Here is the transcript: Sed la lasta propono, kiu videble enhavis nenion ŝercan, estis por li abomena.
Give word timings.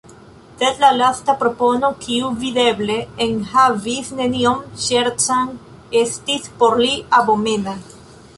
Sed 0.59 0.79
la 0.83 0.87
lasta 1.01 1.33
propono, 1.43 1.91
kiu 2.05 2.31
videble 2.45 2.95
enhavis 3.27 4.09
nenion 4.21 4.59
ŝercan, 4.87 5.55
estis 6.05 6.51
por 6.63 6.79
li 6.87 6.93
abomena. 7.21 7.79